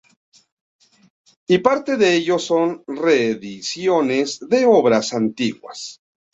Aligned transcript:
Y 1.47 1.59
parte 1.59 1.95
de 1.95 2.15
ellos 2.15 2.43
son 2.43 2.83
reediciones 2.87 4.39
de 4.49 4.65
obras 4.65 5.13
antiguas. 5.13 6.01